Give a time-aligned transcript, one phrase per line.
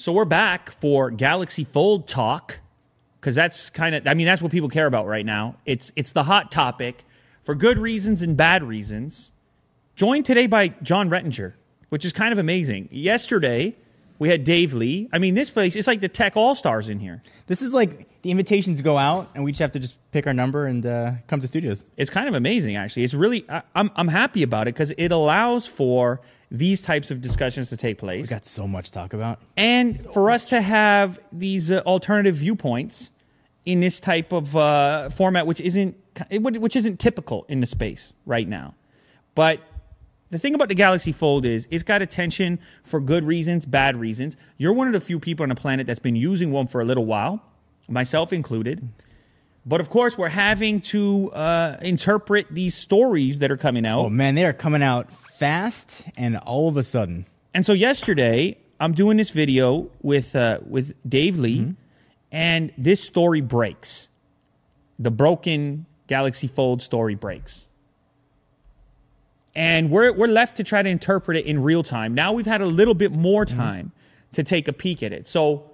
[0.00, 2.60] So we're back for Galaxy Fold talk
[3.20, 5.56] because that's kind of I mean that's what people care about right now.
[5.66, 7.04] It's it's the hot topic
[7.42, 9.30] for good reasons and bad reasons.
[9.96, 11.52] Joined today by Jon Rettinger,
[11.90, 12.88] which is kind of amazing.
[12.90, 13.76] Yesterday
[14.18, 15.10] we had Dave Lee.
[15.12, 17.20] I mean, this place it's like the tech all stars in here.
[17.46, 20.32] This is like the invitations go out, and we just have to just pick our
[20.32, 21.84] number and uh, come to studios.
[21.98, 23.04] It's kind of amazing, actually.
[23.04, 27.20] It's really I, I'm I'm happy about it because it allows for these types of
[27.20, 28.28] discussions to take place.
[28.28, 29.40] We got so much to talk about.
[29.56, 33.10] and for us to have these uh, alternative viewpoints
[33.64, 35.96] in this type of uh, format, which isn't
[36.30, 38.74] which isn't typical in the space right now.
[39.34, 39.60] But
[40.30, 44.36] the thing about the Galaxy Fold is it's got attention for good reasons, bad reasons.
[44.58, 46.84] You're one of the few people on the planet that's been using one for a
[46.84, 47.42] little while,
[47.88, 48.88] myself included.
[49.66, 54.00] But of course, we're having to uh, interpret these stories that are coming out.
[54.00, 57.26] Oh man, they are coming out fast and all of a sudden.
[57.52, 61.74] And so yesterday, I'm doing this video with uh, with Dave Lee,
[62.32, 64.08] and this story breaks.
[64.98, 67.66] The broken Galaxy Fold story breaks.
[69.54, 72.14] And we're, we're left to try to interpret it in real time.
[72.14, 73.92] Now we've had a little bit more time
[74.32, 75.28] to take a peek at it.
[75.28, 75.70] So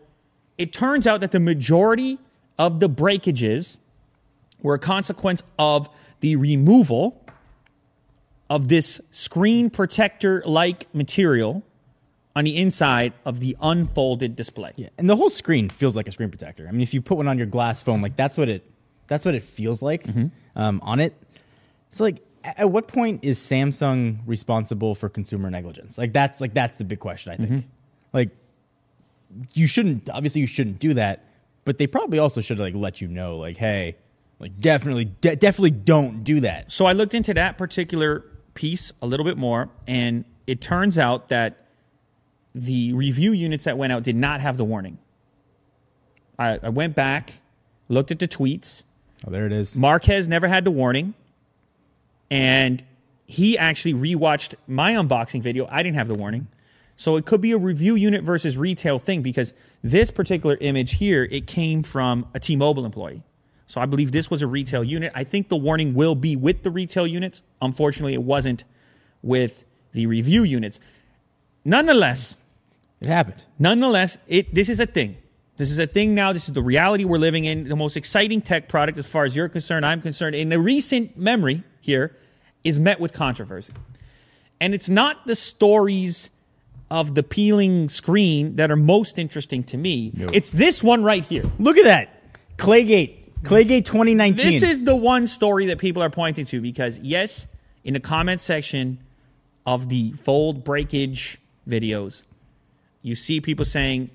[0.56, 2.18] it turns out that the majority
[2.58, 3.78] of the breakages
[4.60, 5.88] were a consequence of
[6.20, 7.22] the removal
[8.48, 11.62] of this screen protector like material
[12.34, 14.72] on the inside of the unfolded display.
[14.76, 16.66] Yeah, and the whole screen feels like a screen protector.
[16.68, 18.62] I mean, if you put one on your glass phone, like that's what it
[19.08, 20.06] that's what it feels like
[20.54, 21.14] um, on it.
[21.90, 25.96] So, like, at what point is Samsung responsible for consumer negligence?
[25.96, 27.32] Like, that's like that's the big question.
[27.32, 27.64] I think.
[28.12, 28.30] Like,
[29.54, 31.24] you shouldn't obviously you shouldn't do that,
[31.66, 33.96] but they probably also should like let you know, like, hey,
[34.38, 36.72] like definitely de- definitely don't do that.
[36.72, 41.28] So I looked into that particular piece a little bit more, and it turns out
[41.28, 41.66] that
[42.54, 44.96] the review units that went out did not have the warning.
[46.38, 47.34] I, I went back,
[47.88, 48.84] looked at the tweets.
[49.26, 49.76] Oh, there it is.
[49.76, 51.14] Marques never had the warning,
[52.30, 52.82] and
[53.26, 55.66] he actually rewatched my unboxing video.
[55.68, 56.46] I didn't have the warning.
[56.96, 59.52] So it could be a review unit versus retail thing because
[59.82, 63.22] this particular image here, it came from a T-Mobile employee.
[63.66, 65.12] So I believe this was a retail unit.
[65.14, 67.42] I think the warning will be with the retail units.
[67.60, 68.64] Unfortunately, it wasn't
[69.22, 70.78] with the review units.
[71.64, 72.36] Nonetheless,
[73.00, 73.44] It happened.
[73.58, 75.16] nonetheless, it this is a thing.
[75.56, 76.32] This is a thing now.
[76.32, 77.68] This is the reality we're living in.
[77.68, 81.16] The most exciting tech product, as far as you're concerned, I'm concerned, in the recent
[81.16, 82.14] memory here,
[82.62, 83.72] is met with controversy.
[84.60, 86.30] And it's not the stories
[86.90, 90.12] of the peeling screen that are most interesting to me.
[90.32, 91.44] It's this one right here.
[91.58, 94.36] Look at that, Claygate, Claygate 2019.
[94.36, 97.46] This is the one story that people are pointing to because, yes,
[97.84, 98.98] in the comment section
[99.64, 101.38] of the fold breakage
[101.68, 102.24] videos,
[103.02, 104.10] you see people saying,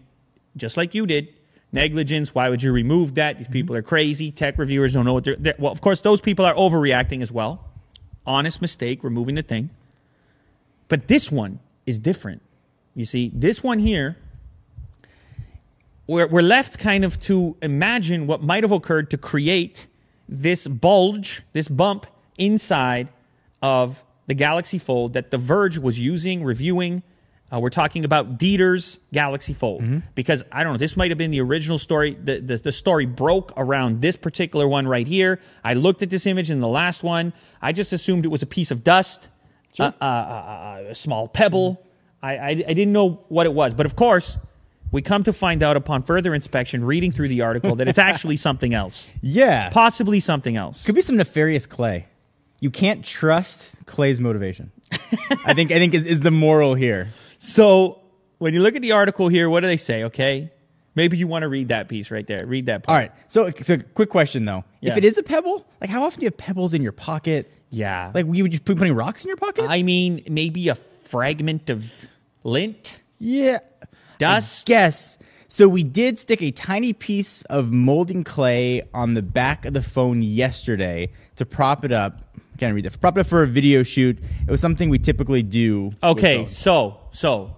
[0.56, 1.34] just like you did,
[1.72, 2.36] negligence.
[2.36, 3.38] Why would you remove that?
[3.38, 4.32] These people are crazy.
[4.32, 5.36] Tech reviewers don't know what they're.
[5.38, 7.66] they're well, of course, those people are overreacting as well.
[8.26, 9.70] Honest mistake, removing the thing.
[10.88, 12.42] But this one is different.
[12.96, 14.18] You see, this one here,
[16.07, 19.88] we're, we're left kind of to imagine what might have occurred to create
[20.28, 22.06] this bulge, this bump
[22.38, 23.07] inside
[23.62, 27.03] of the Galaxy Fold that The Verge was using, reviewing.
[27.53, 29.84] Uh, we're talking about Dieter's Galaxy Fold
[30.16, 30.78] because I don't know.
[30.78, 32.12] This might have been the original story.
[32.12, 35.41] The, the the story broke around this particular one right here.
[35.62, 37.34] I looked at this image in the last one.
[37.62, 39.28] I just assumed it was a piece of dust,
[39.78, 41.81] uh, uh, uh, uh, a small pebble.
[42.24, 44.38] I, I I didn't know what it was, but of course.
[44.94, 48.36] We come to find out upon further inspection, reading through the article, that it's actually
[48.36, 49.14] something else.
[49.22, 50.84] yeah, Possibly something else.
[50.84, 52.08] could be some nefarious Clay.
[52.59, 54.70] You can't trust Clay's motivation.
[55.46, 57.08] I think I think is, is the moral here.
[57.40, 58.02] So
[58.40, 60.03] when you look at the article here, what do they say?
[60.03, 60.52] Okay,
[60.94, 62.40] maybe you want to read that piece right there.
[62.46, 62.94] Read that part.
[62.94, 63.12] All right.
[63.30, 64.92] So, so quick question though: Yeah.
[64.92, 67.50] If it is a pebble, like how often do you have pebbles in your pocket?
[67.70, 68.12] Yeah.
[68.14, 69.66] Like you would just put putting rocks in your pocket?
[69.70, 70.76] I mean, maybe a
[71.11, 72.07] fragment of
[72.45, 73.59] lint, yeah.
[74.17, 74.69] dust.
[74.69, 75.17] Yes.
[75.49, 79.81] So we did stick a tiny piece of molding clay on the back of the
[79.81, 82.22] phone yesterday to prop it up.
[82.58, 82.97] Can't read that.
[83.02, 84.19] Prop it up for a video shoot.
[84.47, 85.91] It was something we typically do.
[86.02, 87.57] Okay, so so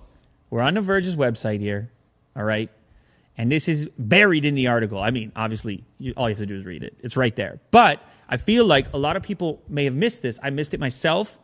[0.50, 1.92] we're on the Verge's website here.
[2.36, 2.72] All right.
[3.38, 4.98] And this is buried in the article.
[4.98, 6.98] I mean, obviously, you, all you have to do is read it.
[7.02, 7.60] It's right there.
[7.70, 10.40] But I feel like a lot of people may have missed this.
[10.42, 11.38] I missed it myself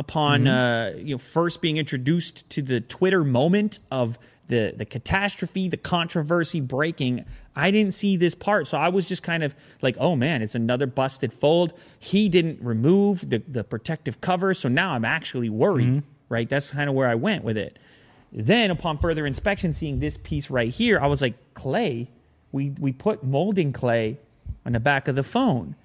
[0.00, 4.18] upon uh, you know first being introduced to the Twitter moment of
[4.48, 7.24] the the catastrophe, the controversy breaking.
[7.54, 10.54] I didn't see this part, so I was just kind of like, "Oh man, it's
[10.54, 16.02] another busted fold." He didn't remove the the protective cover, so now I'm actually worried.
[16.28, 16.48] Right?
[16.48, 17.78] That's kind of where I went with it.
[18.32, 22.10] Then, upon further inspection, seeing this piece right here, I was like, clay.
[22.52, 24.18] We we put molding clay
[24.64, 25.76] on the back of the phone,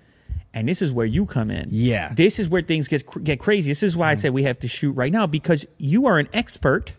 [0.56, 1.68] and this is where you come in.
[1.70, 2.14] Yeah.
[2.14, 3.70] this is where things get get crazy.
[3.70, 4.18] This is why I mm.
[4.18, 6.94] said we have to shoot right now because you are an expert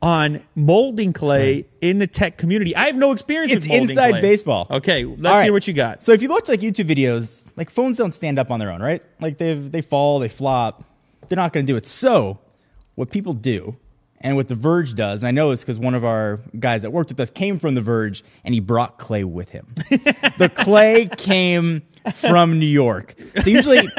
[0.00, 2.76] on molding clay in the tech community.
[2.76, 4.20] I have no experience It's inside clay.
[4.20, 4.66] baseball.
[4.70, 5.44] Okay, let's right.
[5.44, 6.02] hear what you got.
[6.02, 8.80] So if you watch like YouTube videos, like phones don't stand up on their own,
[8.80, 9.02] right?
[9.20, 10.84] Like they they fall, they flop.
[11.28, 11.86] They're not going to do it.
[11.86, 12.38] So
[12.94, 13.76] what people do,
[14.20, 16.92] and what The Verge does, and I know this because one of our guys that
[16.92, 19.66] worked with us came from The Verge, and he brought clay with him.
[20.38, 21.82] the clay came
[22.12, 23.14] from New York.
[23.42, 23.88] So usually.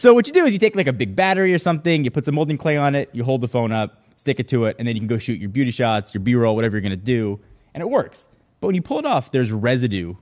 [0.00, 2.24] So what you do is you take like a big battery or something, you put
[2.24, 4.88] some molding clay on it, you hold the phone up, stick it to it, and
[4.88, 7.38] then you can go shoot your beauty shots, your B-roll, whatever you're gonna do,
[7.74, 8.26] and it works.
[8.60, 10.14] But when you pull it off, there's residue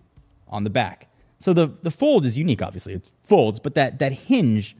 [0.49, 1.07] on the back.
[1.39, 2.95] So the the fold is unique, obviously.
[2.95, 4.77] It folds, but that that hinge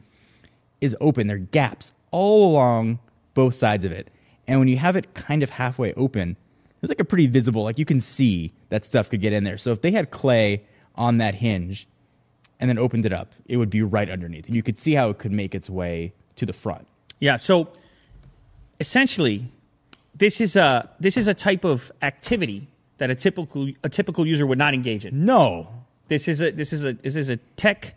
[0.81, 1.27] is open.
[1.27, 2.99] There are gaps all along
[3.35, 4.09] both sides of it.
[4.47, 6.35] And when you have it kind of halfway open,
[6.81, 9.57] there's like a pretty visible, like you can see that stuff could get in there.
[9.57, 10.65] So if they had clay
[10.99, 11.87] on that hinge
[12.59, 14.45] and then opened it up, it would be right underneath.
[14.45, 16.85] And you could see how it could make its way to the front.
[17.19, 17.37] Yeah.
[17.37, 17.69] So
[18.79, 19.45] essentially,
[20.15, 22.67] this is a this is a type of activity
[22.97, 25.25] that a typical a typical user would not engage in.
[25.25, 25.67] No.
[26.07, 27.95] This is a this is a this is a tech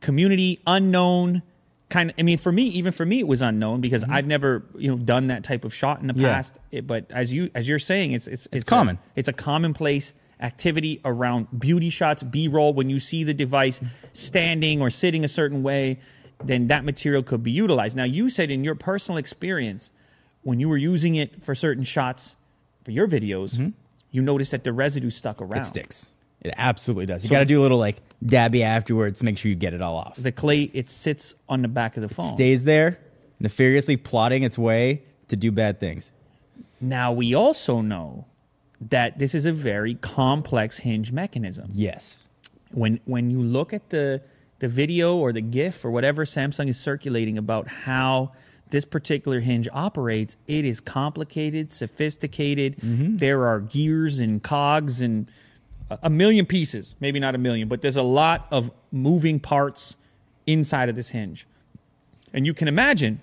[0.00, 1.42] community unknown
[1.88, 2.16] kind of.
[2.18, 4.98] I mean, for me, even for me, it was unknown because I've never you know
[4.98, 6.22] done that type of shot in the Mm-hmm.
[6.22, 6.34] Yeah.
[6.34, 6.54] past.
[6.70, 8.96] It- but as you as you're saying, it's it's it's, common.
[8.96, 12.72] A, it's a commonplace activity around beauty shots, B roll.
[12.72, 13.80] When you see the device
[14.12, 16.00] standing or sitting a certain way,
[16.42, 17.96] then that material could be utilized.
[17.96, 19.90] Now, you said in your personal experience
[20.42, 22.36] when you were using it for certain shots
[22.84, 23.72] for your videos,
[24.10, 25.52] you noticed that the residue stuck around.
[25.52, 25.60] Mm-hmm.
[25.60, 26.10] It sticks.
[26.42, 27.24] It absolutely does.
[27.24, 29.80] You got to do a little like dabby afterwards to make sure you get it
[29.80, 30.16] all off.
[30.16, 32.34] the clay it sits on the back of the phone.
[32.34, 32.98] Stays there,
[33.40, 36.12] nefariously plotting its way to do bad things.
[36.82, 38.26] now we also know
[38.90, 41.68] that this is a very complex hinge mechanism.
[41.72, 42.20] Yes.
[42.70, 44.22] When when you look at the
[44.58, 48.32] the video or the GIF or whatever Samsung is circulating about how
[48.70, 52.76] this particular hinge operates, it is complicated, sophisticated.
[52.78, 53.18] Mm-hmm.
[53.18, 55.30] There are gears and cogs and
[55.90, 59.96] a- a million pieces, maybe not a million, but there's a lot of moving parts
[60.46, 61.46] inside of this hinge.
[62.32, 63.20] And you can imagine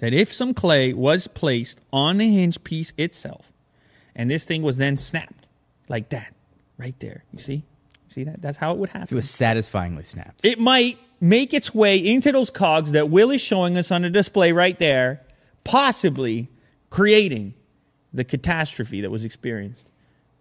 [0.00, 3.52] that if some clay was placed on the hinge piece itself
[4.18, 5.46] and this thing was then snapped
[5.88, 6.34] like that,
[6.76, 7.64] right there, you see?
[8.08, 8.42] See that?
[8.42, 9.08] That's how it would happen.
[9.10, 10.44] It was satisfyingly snapped.
[10.44, 14.10] It might make its way into those cogs that Will is showing us on the
[14.10, 15.22] display right there,
[15.64, 16.48] possibly
[16.90, 17.54] creating
[18.12, 19.88] the catastrophe that was experienced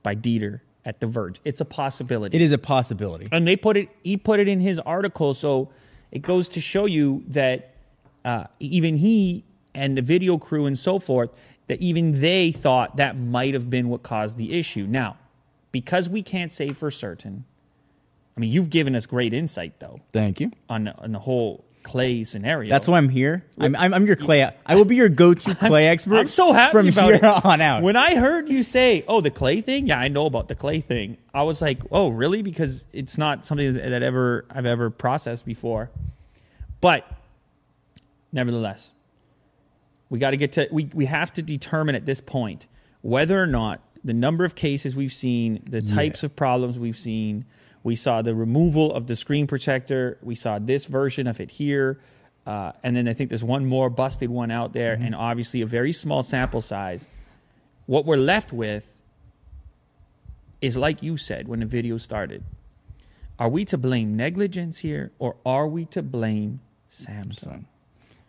[0.03, 1.41] by Dieter at The Verge.
[1.43, 3.27] It's a possibility It is a possibility.
[3.31, 5.69] and they put it he put it in his article so
[6.11, 7.73] it goes to show you that
[8.23, 9.43] uh, even he
[9.75, 11.29] and the video crew and so forth
[11.67, 15.17] that even they thought that might have been what caused the issue now
[15.71, 17.43] because we can't say for certain
[18.35, 20.51] i mean you've given us great insight though Thank you.
[20.69, 23.45] on the, on the whole clay scenario That's why I'm here.
[23.57, 24.51] I'm, I'm, I'm your clay.
[24.65, 26.17] I will be your go-to clay expert.
[26.17, 27.45] I'm so happy from about here it.
[27.45, 27.81] on out.
[27.81, 30.81] When I heard you say, "Oh, the clay thing," yeah, I know about the clay
[30.81, 31.15] thing.
[31.33, 35.89] I was like, "Oh, really?" Because it's not something that ever I've ever processed before.
[36.81, 37.09] But
[38.33, 38.91] nevertheless,
[40.09, 42.67] we got to get to we we have to determine at this point
[43.01, 47.45] whether or not the number of cases we've seen, the types of problems we've seen.
[47.83, 50.17] We saw the removal of the screen protector.
[50.21, 51.99] We saw this version of it here.
[52.45, 55.65] Uh, and then I think there's one more busted one out there, and obviously a
[55.65, 57.05] very small sample size.
[57.85, 58.95] What we're left with
[60.61, 62.43] is like you said when the video started.
[63.37, 67.65] Are we to blame negligence here, or are we to blame Samsung?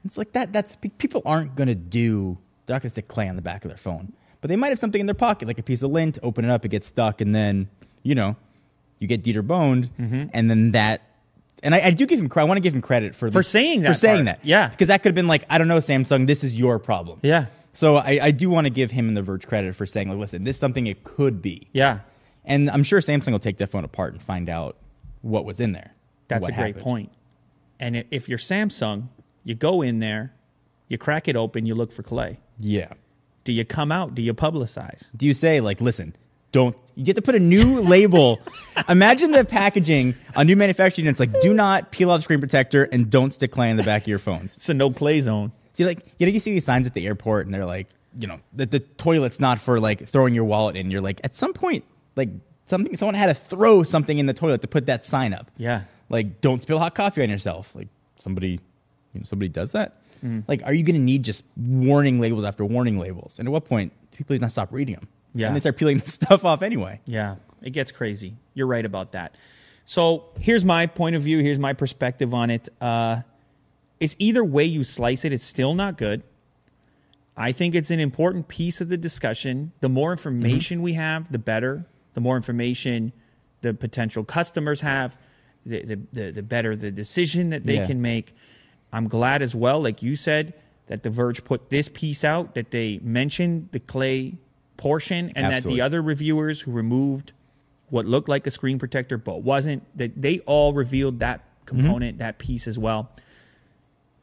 [0.08, 0.52] It's like that.
[0.52, 2.38] That's people aren't gonna do.
[2.66, 4.78] They're not gonna stick clay on the back of their phone, but they might have
[4.78, 6.18] something in their pocket, like a piece of lint.
[6.22, 7.68] Open it up, it gets stuck, and then
[8.02, 8.36] you know,
[8.98, 10.30] you get Dieter boned, Mm-hmm.
[10.32, 11.02] and then that.
[11.62, 12.30] And I, I do give him.
[12.36, 14.38] I want to give him credit for For this- saying For that saying part.
[14.38, 14.68] that, Yeah.
[14.68, 16.26] because that could have been like, I don't know, Samsung.
[16.28, 17.18] This is your problem.
[17.22, 20.08] Yeah, So I, I do want to give him and the Verge credit for saying,
[20.08, 21.66] like, listen, this is something it could be.
[21.72, 22.00] yeah.
[22.44, 24.76] And I'm sure Samsung will take that phone apart and find out
[25.20, 25.90] what was in there.
[26.28, 26.82] That's a great happened.
[26.84, 27.12] point.
[27.80, 29.08] And if you're Samsung,
[29.48, 30.32] you go in there,
[30.88, 32.38] you crack it open, you look for clay.
[32.60, 32.92] Yeah.
[33.44, 34.14] Do you come out?
[34.14, 35.08] Do you publicize?
[35.16, 36.14] do you say like listen
[36.52, 38.38] don't you get to put a new label
[38.88, 43.10] imagine the packaging on new manufacturing it's like do not peel off screen protector and
[43.10, 45.52] don't stick clay in the back of your phones a no clay zone.
[45.74, 47.86] see like you know you see these signs at the airport and they're like
[48.18, 51.36] you know that the toilet's not for like throwing your wallet in you're like at
[51.36, 51.84] some point
[52.16, 52.30] like
[52.66, 55.82] something someone had to throw something in the toilet to put that sign up Yeah.
[56.08, 58.58] like don't spill hot coffee on yourself like somebody
[59.18, 60.00] you know somebody does that
[60.48, 63.38] Like, are you going to need just warning labels after warning labels?
[63.38, 65.08] And at what point do people even stop reading them?
[65.34, 65.46] Yeah.
[65.48, 67.00] and they start peeling the stuff off anyway.
[67.04, 68.34] Yeah, it gets crazy.
[68.54, 69.34] You're right about that.
[69.84, 71.38] So here's my point of view.
[71.38, 72.68] Here's my perspective on it.
[72.80, 73.22] Uh,
[74.00, 76.22] it's either way you slice it, it's still not good.
[77.36, 79.72] I think it's an important piece of the discussion.
[79.80, 81.86] The more information we have, the better.
[82.14, 83.12] The more information
[83.60, 85.16] the potential customers have,
[85.64, 87.86] the, the, the, the better the decision that they Yeah.
[87.86, 88.34] can make.
[88.92, 90.54] I'm glad as well, like you said,
[90.86, 94.34] that The Verge put this piece out, that they mentioned the clay
[94.76, 97.32] portion, and that the other reviewers who removed
[97.90, 102.38] what looked like a screen protector but wasn't, that they all revealed that component, that
[102.38, 103.10] piece as well.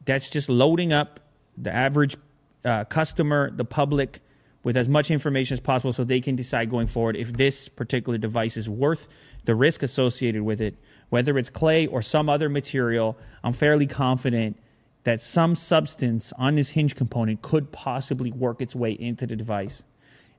[0.06, 1.20] That's just loading up
[1.58, 2.18] the average
[2.64, 4.20] uh, customer, the public,
[4.64, 8.18] with as much information as possible so they can decide going forward if this particular
[8.18, 9.08] device is worth
[9.46, 10.76] the risk associated with it,
[11.10, 13.18] whether it's clay or some other material.
[13.44, 14.58] I'm fairly confident
[15.04, 19.84] that some substance on this hinge component could possibly work its way into the device.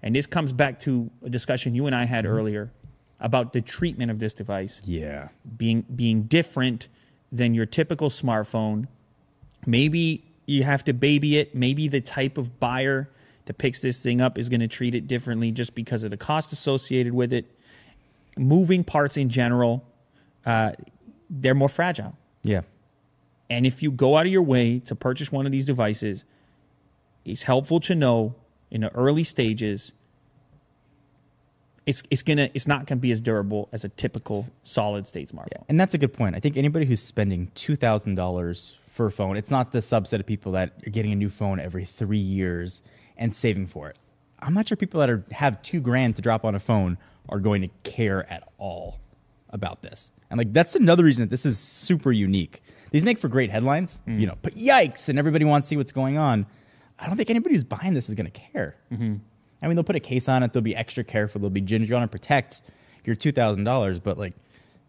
[0.02, 2.34] And this comes back to a discussion you and I had mm-hmm.
[2.34, 2.72] earlier
[3.20, 5.28] about the treatment of this device Yeah.
[5.56, 6.88] being being different
[7.32, 8.88] than your typical smartphone.
[9.64, 11.54] Maybe you have to baby it.
[11.54, 13.08] Maybe the type of buyer
[13.46, 16.16] that picks this thing up is going to treat it differently just because of the
[16.16, 17.46] cost associated with it.
[18.36, 19.82] Moving parts in general,
[20.46, 20.72] uh,
[21.28, 22.16] they're more fragile.
[22.42, 22.62] Yeah.
[23.50, 26.24] And if you go out of your way to purchase one of these devices,
[27.24, 28.34] it's helpful to know
[28.70, 29.92] in the early stages
[31.84, 35.48] it's it's gonna it's not gonna be as durable as a typical solid state smartphone.
[35.52, 36.34] Yeah, And that's a good point.
[36.34, 40.18] I think anybody who's spending two thousand dollars for a phone, it's not the subset
[40.18, 42.82] of people that are getting a new phone every three years
[43.16, 43.98] and saving for it.
[44.40, 46.98] I'm not sure people that are have two grand to drop on a phone
[47.28, 48.98] are going to care at all
[49.56, 50.12] about this.
[50.30, 52.62] And like that's another reason that this is super unique.
[52.92, 54.20] These make for great headlines, mm.
[54.20, 56.46] you know, but yikes, and everybody wants to see what's going on.
[56.98, 58.76] I don't think anybody who's buying this is going to care.
[58.92, 59.16] Mm-hmm.
[59.60, 60.52] I mean, they'll put a case on it.
[60.52, 61.40] They'll be extra careful.
[61.40, 61.94] They'll be ginger.
[61.96, 62.62] on to protect
[63.04, 64.34] your two thousand dollars, but like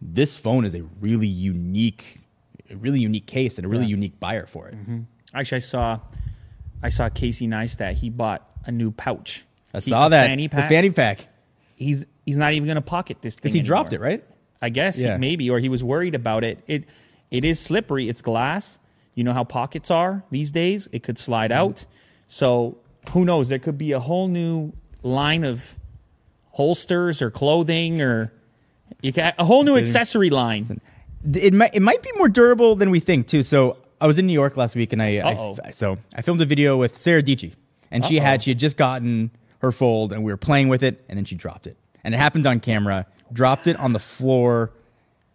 [0.02, 2.22] this phone is a really unique,
[2.70, 3.90] a really unique case and a really Yeah.
[3.98, 4.76] unique buyer for it.
[4.76, 5.00] Mm-hmm.
[5.34, 6.00] Actually, I saw
[6.84, 7.94] I saw Casey Neistat.
[7.96, 9.46] He bought a new pouch.
[9.74, 10.70] I He- saw that fanny the pack.
[10.70, 11.28] fanny pack
[11.76, 13.42] He's he's not even going to pocket this thing.
[13.44, 14.24] because he dropped it right.
[14.62, 15.18] I guess Yeah.
[15.18, 16.60] maybe, or he was worried about it.
[16.68, 16.86] It
[17.32, 18.08] it is slippery.
[18.10, 18.80] It's glass.
[19.16, 20.88] You know how pockets are these days.
[20.92, 21.60] It could slide Mm-hmm.
[21.60, 21.86] out.
[22.28, 22.78] So
[23.12, 23.50] who knows?
[23.50, 24.74] There could be a whole new
[25.04, 25.78] line of
[26.52, 28.32] holsters or clothing or
[29.02, 30.80] you can, a whole new accessory line.
[31.34, 33.44] it might it might be more durable than we think too.
[33.44, 36.46] So I was in New York last week, and I, I so I filmed a
[36.46, 37.54] video with Sara Dietschy,
[37.92, 38.26] and she Uh-oh.
[38.26, 41.26] had she had just gotten her fold, and we were playing with it, and then
[41.26, 43.06] she dropped it, and it happened on camera.
[43.34, 44.72] Dropped it on the floor,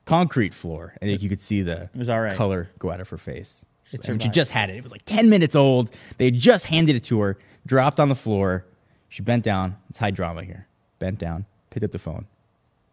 [0.04, 2.34] concrete floor, and you could see the was all right.
[2.34, 3.64] color go out of her face.
[3.92, 4.76] It mean, she just had it.
[4.76, 5.90] It was like ten minutes old.
[6.16, 7.38] They had just handed it to her.
[7.66, 8.64] Dropped on the floor.
[9.10, 9.76] She bent down.
[9.90, 10.66] It's high drama here.
[10.98, 12.24] Bent down, picked up the phone.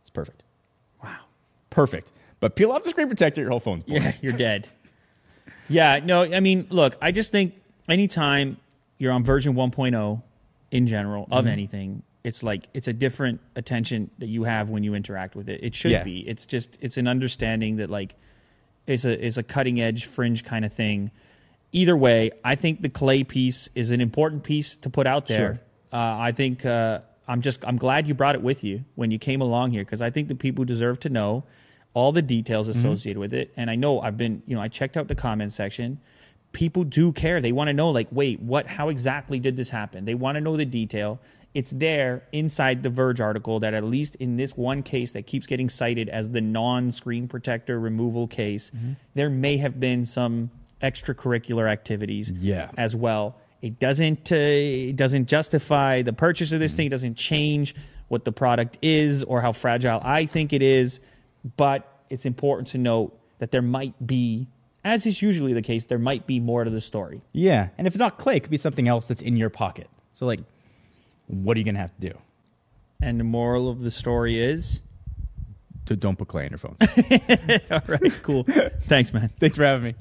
[0.01, 0.43] It's perfect.
[1.03, 1.15] Wow.
[1.69, 2.11] Perfect.
[2.41, 4.01] But peel off the screen protector, your whole phone's blown.
[4.01, 4.67] Yeah, you're dead.
[5.69, 7.53] yeah, no, I mean, look, I just think
[7.87, 8.57] anytime
[8.97, 10.21] you're on version 1.0
[10.71, 11.47] in general of Mm-hmm.
[11.47, 15.57] anything, it's like it's a different attention that you have when you interact with it.
[15.67, 16.03] It should Yeah.
[16.03, 16.17] be.
[16.31, 18.15] It's just it's an understanding that like
[18.87, 21.11] is a is a cutting edge fringe kind of thing.
[21.71, 25.37] Either way, I think the clay piece is an important piece to put out there.
[25.91, 25.99] Sure.
[25.99, 29.19] Uh, I think uh, I'm just I'm glad you brought it with you when you
[29.19, 31.43] came along here because I think the people deserve to know
[31.93, 32.79] all the details Mm-hmm.
[32.79, 33.51] associated with it.
[33.57, 35.99] And I know I've been you know I checked out the comment section.
[36.51, 37.39] People do care.
[37.41, 40.05] They want to know like wait what how exactly did this happen?
[40.05, 41.19] They want to know the detail.
[41.53, 45.47] It's there inside the Verge article that at least in this one case that keeps
[45.47, 48.93] getting cited as the non-screen protector removal case, Mm-hmm.
[49.15, 50.51] there may have been some
[50.81, 52.69] extracurricular activities Yeah.
[52.77, 53.35] as well.
[53.61, 56.87] It doesn't uh, it doesn't justify the purchase of this thing.
[56.87, 57.75] It doesn't change
[58.07, 60.99] what the product is or how fragile I think it is.
[61.57, 64.47] But it's important to note that there might be,
[64.83, 67.21] as is usually the case, there might be more to the story.
[67.33, 69.89] Yeah, and if it's not clay, it could be something else that's in your pocket.
[70.13, 70.41] So, like,
[71.29, 72.17] what are you gonna have to do?
[73.01, 74.81] And the moral of the story is,
[75.85, 76.75] To don't put clay in your phone.
[77.71, 78.43] all right, cool.
[78.81, 79.31] Thanks, man.
[79.39, 79.95] Thanks for having me.